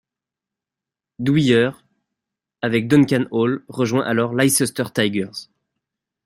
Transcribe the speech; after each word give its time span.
Dwyer, 1.19 1.73
avec 2.63 2.87
Duncan 2.87 3.27
Hall, 3.29 3.63
rejoint 3.67 4.03
alors 4.03 4.33
Leicester 4.33 4.85
Tigers. 4.91 5.29